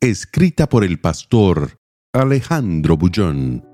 Escrita 0.00 0.68
por 0.68 0.84
el 0.84 1.00
pastor 1.00 1.80
Alejandro 2.12 2.96
Bullón. 2.96 3.66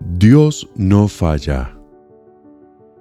Dios 0.00 0.66
no 0.76 1.08
falla. 1.08 1.78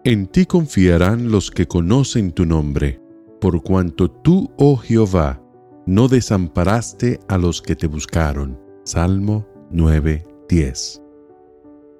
En 0.03 0.27
ti 0.27 0.45
confiarán 0.45 1.31
los 1.31 1.49
que 1.49 1.65
conocen 1.65 2.33
tu 2.33 2.45
nombre, 2.45 2.99
por 3.39 3.63
cuanto 3.63 4.11
tú, 4.11 4.51
oh 4.57 4.75
Jehová, 4.75 5.41
no 5.85 6.09
desamparaste 6.09 7.21
a 7.29 7.37
los 7.37 7.61
que 7.61 7.77
te 7.77 7.87
buscaron. 7.87 8.59
Salmo 8.83 9.47
9:10. 9.71 11.01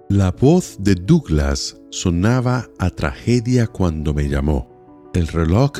La 0.10 0.32
voz 0.32 0.76
de 0.82 0.96
Douglas 0.96 1.82
sonaba 1.91 2.68
a 2.77 2.90
tragedia 2.90 3.68
cuando 3.68 4.13
me 4.13 4.27
llamó. 4.27 4.70
El 5.13 5.27
reloj 5.27 5.71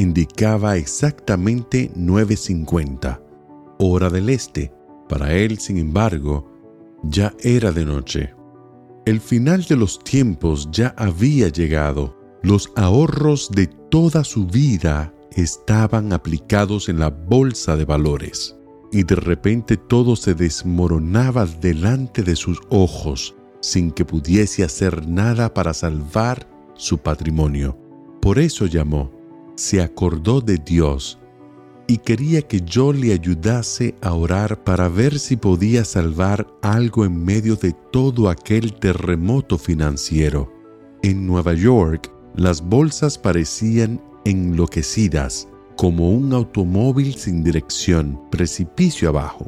indicaba 0.00 0.78
exactamente 0.78 1.92
9.50, 1.94 3.20
hora 3.78 4.08
del 4.08 4.30
este. 4.30 4.72
Para 5.10 5.34
él, 5.34 5.58
sin 5.58 5.76
embargo, 5.76 6.50
ya 7.02 7.34
era 7.40 7.70
de 7.70 7.84
noche. 7.84 8.34
El 9.04 9.20
final 9.20 9.64
de 9.64 9.76
los 9.76 9.98
tiempos 10.02 10.70
ya 10.72 10.94
había 10.96 11.48
llegado. 11.48 12.16
Los 12.42 12.72
ahorros 12.76 13.50
de 13.50 13.66
toda 13.66 14.24
su 14.24 14.46
vida 14.46 15.12
estaban 15.32 16.14
aplicados 16.14 16.88
en 16.88 16.98
la 16.98 17.10
bolsa 17.10 17.76
de 17.76 17.84
valores. 17.84 18.56
Y 18.92 19.02
de 19.02 19.16
repente 19.16 19.76
todo 19.76 20.16
se 20.16 20.34
desmoronaba 20.34 21.44
delante 21.44 22.22
de 22.22 22.36
sus 22.36 22.58
ojos 22.70 23.34
sin 23.60 23.90
que 23.90 24.06
pudiese 24.06 24.64
hacer 24.64 25.06
nada 25.06 25.52
para 25.52 25.74
salvar 25.74 26.48
su 26.74 26.96
patrimonio. 26.96 27.78
Por 28.22 28.38
eso 28.38 28.64
llamó 28.64 29.19
se 29.60 29.82
acordó 29.82 30.40
de 30.40 30.56
Dios 30.56 31.18
y 31.86 31.98
quería 31.98 32.40
que 32.40 32.62
yo 32.62 32.94
le 32.94 33.12
ayudase 33.12 33.94
a 34.00 34.14
orar 34.14 34.64
para 34.64 34.88
ver 34.88 35.18
si 35.18 35.36
podía 35.36 35.84
salvar 35.84 36.46
algo 36.62 37.04
en 37.04 37.22
medio 37.22 37.56
de 37.56 37.74
todo 37.92 38.30
aquel 38.30 38.72
terremoto 38.72 39.58
financiero. 39.58 40.50
En 41.02 41.26
Nueva 41.26 41.52
York, 41.52 42.10
las 42.36 42.62
bolsas 42.62 43.18
parecían 43.18 44.00
enloquecidas, 44.24 45.46
como 45.76 46.10
un 46.10 46.32
automóvil 46.32 47.14
sin 47.16 47.44
dirección, 47.44 48.18
precipicio 48.30 49.10
abajo. 49.10 49.46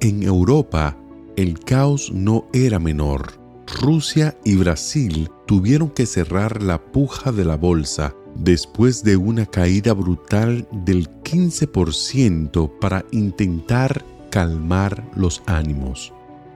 En 0.00 0.22
Europa, 0.22 0.96
el 1.36 1.58
caos 1.58 2.10
no 2.14 2.46
era 2.54 2.78
menor. 2.78 3.38
Rusia 3.82 4.38
y 4.42 4.56
Brasil 4.56 5.28
tuvieron 5.46 5.90
que 5.90 6.06
cerrar 6.06 6.62
la 6.62 6.80
puja 6.80 7.30
de 7.30 7.44
la 7.44 7.56
bolsa 7.56 8.14
después 8.40 9.04
de 9.04 9.16
una 9.16 9.44
caída 9.46 9.92
brutal 9.92 10.66
del 10.72 11.08
15% 11.22 12.78
para 12.80 13.04
intentar 13.10 14.04
calmar 14.30 15.04
los 15.14 15.42
ánimos. 15.46 16.12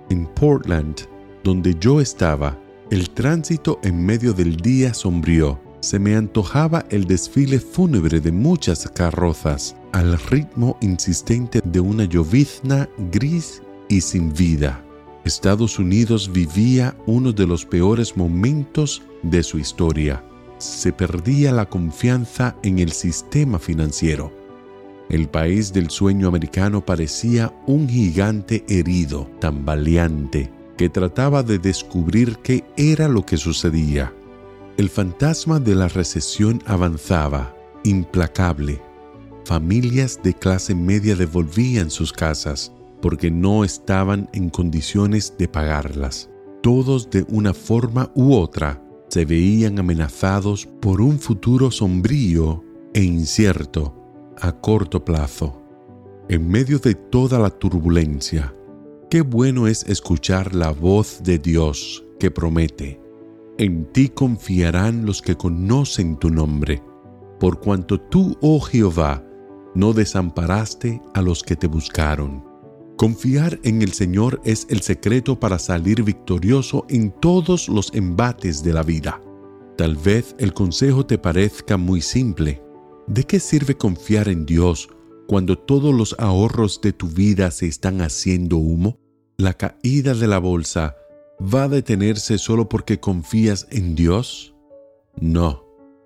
En 0.08 0.26
Portland, 0.26 0.96
donde 1.42 1.74
yo 1.78 2.00
estaba, 2.00 2.58
el 2.90 3.10
tránsito 3.10 3.80
en 3.82 4.04
medio 4.04 4.32
del 4.32 4.56
día 4.56 4.94
sombrío. 4.94 5.60
Se 5.80 5.98
me 5.98 6.16
antojaba 6.16 6.86
el 6.88 7.04
desfile 7.04 7.58
fúnebre 7.58 8.20
de 8.20 8.32
muchas 8.32 8.88
carrozas 8.88 9.76
al 9.92 10.18
ritmo 10.18 10.78
insistente 10.80 11.60
de 11.62 11.80
una 11.80 12.04
llovizna 12.04 12.88
gris 13.10 13.62
y 13.90 14.00
sin 14.00 14.32
vida. 14.32 14.82
Estados 15.24 15.78
Unidos 15.78 16.30
vivía 16.32 16.96
uno 17.06 17.32
de 17.32 17.46
los 17.46 17.66
peores 17.66 18.16
momentos 18.16 19.02
de 19.22 19.42
su 19.42 19.58
historia 19.58 20.22
se 20.64 20.92
perdía 20.92 21.52
la 21.52 21.68
confianza 21.68 22.56
en 22.62 22.78
el 22.78 22.92
sistema 22.92 23.58
financiero. 23.58 24.32
El 25.08 25.28
país 25.28 25.72
del 25.72 25.90
sueño 25.90 26.28
americano 26.28 26.84
parecía 26.84 27.52
un 27.66 27.88
gigante 27.88 28.64
herido, 28.68 29.30
tambaleante, 29.38 30.50
que 30.76 30.88
trataba 30.88 31.42
de 31.42 31.58
descubrir 31.58 32.38
qué 32.38 32.64
era 32.76 33.06
lo 33.08 33.24
que 33.24 33.36
sucedía. 33.36 34.12
El 34.76 34.88
fantasma 34.88 35.60
de 35.60 35.74
la 35.74 35.88
recesión 35.88 36.62
avanzaba, 36.66 37.54
implacable. 37.84 38.80
Familias 39.44 40.18
de 40.22 40.34
clase 40.34 40.74
media 40.74 41.14
devolvían 41.14 41.90
sus 41.90 42.12
casas 42.12 42.72
porque 43.02 43.30
no 43.30 43.62
estaban 43.64 44.28
en 44.32 44.48
condiciones 44.48 45.34
de 45.38 45.46
pagarlas. 45.46 46.30
Todos 46.62 47.10
de 47.10 47.26
una 47.28 47.52
forma 47.52 48.10
u 48.14 48.34
otra 48.34 48.82
se 49.14 49.24
veían 49.24 49.78
amenazados 49.78 50.66
por 50.66 51.00
un 51.00 51.20
futuro 51.20 51.70
sombrío 51.70 52.64
e 52.94 53.04
incierto 53.04 53.94
a 54.40 54.50
corto 54.50 55.04
plazo. 55.04 55.62
En 56.28 56.48
medio 56.48 56.80
de 56.80 56.96
toda 56.96 57.38
la 57.38 57.50
turbulencia, 57.50 58.52
qué 59.08 59.20
bueno 59.20 59.68
es 59.68 59.84
escuchar 59.84 60.52
la 60.56 60.72
voz 60.72 61.20
de 61.22 61.38
Dios 61.38 62.04
que 62.18 62.32
promete, 62.32 63.00
en 63.56 63.84
ti 63.92 64.08
confiarán 64.08 65.06
los 65.06 65.22
que 65.22 65.36
conocen 65.36 66.16
tu 66.16 66.28
nombre, 66.28 66.82
por 67.38 67.60
cuanto 67.60 68.00
tú, 68.00 68.36
oh 68.40 68.58
Jehová, 68.58 69.24
no 69.76 69.92
desamparaste 69.92 71.00
a 71.14 71.22
los 71.22 71.44
que 71.44 71.54
te 71.54 71.68
buscaron. 71.68 72.53
Confiar 72.96 73.58
en 73.64 73.82
el 73.82 73.92
Señor 73.92 74.40
es 74.44 74.68
el 74.70 74.80
secreto 74.80 75.40
para 75.40 75.58
salir 75.58 76.04
victorioso 76.04 76.86
en 76.88 77.10
todos 77.10 77.68
los 77.68 77.92
embates 77.92 78.62
de 78.62 78.72
la 78.72 78.84
vida. 78.84 79.20
Tal 79.76 79.96
vez 79.96 80.36
el 80.38 80.54
consejo 80.54 81.04
te 81.04 81.18
parezca 81.18 81.76
muy 81.76 82.00
simple. 82.00 82.62
¿De 83.08 83.24
qué 83.24 83.40
sirve 83.40 83.76
confiar 83.76 84.28
en 84.28 84.46
Dios 84.46 84.88
cuando 85.26 85.58
todos 85.58 85.92
los 85.92 86.14
ahorros 86.20 86.80
de 86.80 86.92
tu 86.92 87.08
vida 87.08 87.50
se 87.50 87.66
están 87.66 88.00
haciendo 88.00 88.58
humo? 88.58 89.00
¿La 89.38 89.54
caída 89.54 90.14
de 90.14 90.28
la 90.28 90.38
bolsa 90.38 90.94
va 91.40 91.64
a 91.64 91.68
detenerse 91.68 92.38
solo 92.38 92.68
porque 92.68 93.00
confías 93.00 93.66
en 93.70 93.96
Dios? 93.96 94.54
No, 95.20 95.64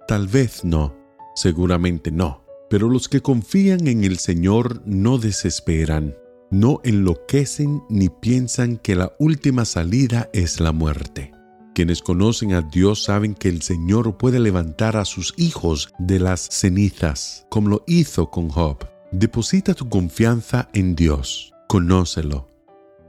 tal 0.09 0.27
vez 0.27 0.65
no, 0.65 0.97
seguramente 1.35 2.11
no. 2.11 2.45
Pero 2.71 2.89
los 2.89 3.11
que 3.11 3.21
confían 3.21 3.87
en 3.89 4.05
el 4.05 4.19
Señor 4.19 4.83
no 4.87 5.19
desesperan 5.19 6.15
no 6.51 6.81
enloquecen 6.85 7.83
ni 7.89 8.09
piensan 8.09 8.79
que 8.79 8.95
la 8.95 9.13
última 9.19 9.65
salida 9.65 10.31
es 10.33 10.61
la 10.61 10.73
muerte. 10.73 11.33
Quienes 11.75 12.03
conocen 12.03 12.55
a 12.55 12.63
Dios 12.63 13.05
saben 13.05 13.35
que 13.35 13.49
el 13.49 13.63
Señor 13.63 14.17
puede 14.17 14.41
levantar 14.41 14.97
a 14.97 15.05
sus 15.05 15.35
hijos 15.37 15.93
de 15.99 16.19
las 16.19 16.41
cenizas, 16.51 17.47
como 17.51 17.69
lo 17.69 17.85
hizo 17.87 18.31
con 18.31 18.49
Job. 18.49 18.79
Deposita 19.13 19.75
tu 19.75 19.89
confianza 19.89 20.69
en 20.73 20.97
Dios, 20.97 21.55
conócelo, 21.69 22.49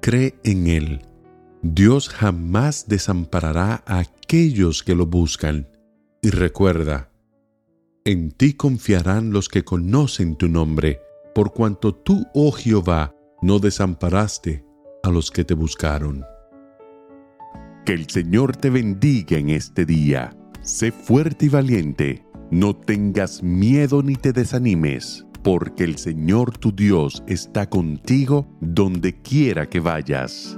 cree 0.01 0.35
en 0.44 0.67
Él. 0.67 1.01
Dios 1.61 2.09
jamás 2.09 2.85
desamparará 2.88 3.83
a 3.85 4.00
aquellos 4.00 4.83
que 4.83 4.95
lo 4.95 5.07
buscan. 5.07 5.67
Y 6.21 6.29
recuerda, 6.29 7.09
en 8.06 8.31
ti 8.31 8.53
confiarán 8.53 9.31
los 9.31 9.50
que 9.50 9.63
conocen 9.63 10.35
tu 10.35 10.47
nombre, 10.47 11.01
por 11.33 11.53
cuanto 11.53 11.94
tú, 11.94 12.25
oh 12.33 12.51
Jehová, 12.51 13.16
no 13.41 13.59
desamparaste 13.59 14.65
a 15.03 15.09
los 15.09 15.31
que 15.31 15.44
te 15.44 15.53
buscaron. 15.53 16.24
Que 17.86 17.94
el 17.94 18.09
Señor 18.09 18.56
te 18.56 18.69
bendiga 18.69 19.38
en 19.38 19.50
este 19.50 19.86
día. 19.86 20.36
Sé 20.62 20.91
fuerte 20.91 21.45
y 21.45 21.50
valiente. 21.50 22.25
No 22.51 22.75
tengas 22.75 23.41
miedo 23.44 24.03
ni 24.03 24.15
te 24.15 24.33
desanimes, 24.33 25.25
porque 25.44 25.83
el 25.83 25.97
Señor 25.97 26.57
tu 26.57 26.71
Dios 26.71 27.24
está 27.27 27.69
contigo 27.69 28.47
donde 28.59 29.21
quiera 29.21 29.68
que 29.69 29.80
vayas. 29.80 30.57